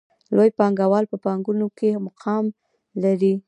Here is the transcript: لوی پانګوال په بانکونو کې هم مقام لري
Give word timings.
لوی 0.35 0.49
پانګوال 0.57 1.05
په 1.11 1.17
بانکونو 1.25 1.65
کې 1.77 1.87
هم 1.95 2.03
مقام 2.07 2.45
لري 3.03 3.33